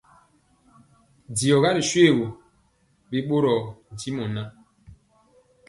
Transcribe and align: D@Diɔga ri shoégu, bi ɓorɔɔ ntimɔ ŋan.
D@Diɔga 1.27 1.69
ri 1.75 1.83
shoégu, 1.89 2.27
bi 3.09 3.17
ɓorɔɔ 3.27 3.59
ntimɔ 3.93 4.23
ŋan. 4.33 4.47